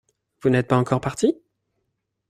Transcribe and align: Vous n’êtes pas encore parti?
Vous 0.41 0.49
n’êtes 0.49 0.67
pas 0.67 0.77
encore 0.79 0.99
parti? 0.99 1.39